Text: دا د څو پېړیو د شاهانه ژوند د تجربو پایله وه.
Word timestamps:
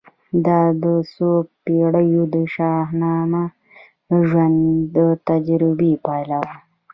دا 0.45 0.59
د 0.83 0.85
څو 1.13 1.29
پېړیو 1.63 2.23
د 2.33 2.35
شاهانه 2.53 3.43
ژوند 4.27 4.59
د 4.95 4.97
تجربو 5.27 5.91
پایله 6.05 6.37
وه. 6.45 6.55